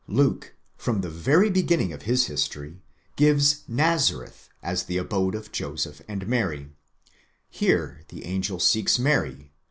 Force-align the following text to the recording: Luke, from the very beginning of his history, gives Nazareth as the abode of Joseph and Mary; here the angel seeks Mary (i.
Luke, 0.07 0.55
from 0.77 1.01
the 1.01 1.11
very 1.11 1.51
beginning 1.51 1.93
of 1.93 2.01
his 2.01 2.25
history, 2.25 2.81
gives 3.17 3.61
Nazareth 3.67 4.49
as 4.63 4.85
the 4.85 4.97
abode 4.97 5.35
of 5.35 5.51
Joseph 5.51 6.01
and 6.07 6.25
Mary; 6.25 6.71
here 7.51 8.01
the 8.07 8.25
angel 8.25 8.59
seeks 8.59 8.97
Mary 8.97 9.51
(i. 9.51 9.51